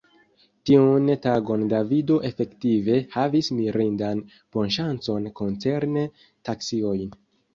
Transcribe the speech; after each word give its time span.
Tiun 0.67 1.09
tagon 1.25 1.65
Davido 1.73 2.15
efektive 2.29 2.95
havis 3.17 3.51
mirindan 3.59 4.25
bonŝancon 4.57 5.31
koncerne 5.43 6.09
taksiojn. 6.51 7.15